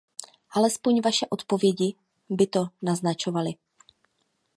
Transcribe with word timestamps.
Alespoň 0.49 1.01
vaše 1.01 1.25
odpovědi 1.29 1.95
by 2.29 2.47
to 2.47 2.65
naznačovaly. 2.81 3.51